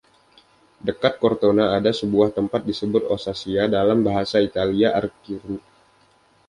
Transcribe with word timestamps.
Dekat 0.87 1.13
Kortona, 1.23 1.65
ada 1.77 1.91
sebuah 2.01 2.29
tempat 2.37 2.61
disebut 2.69 3.03
‘Ossaia’, 3.15 3.63
dalam 3.77 3.99
bahasa 4.07 4.37
Italia 4.49 4.89
artinya 5.01 5.37
kuburan. 5.43 5.61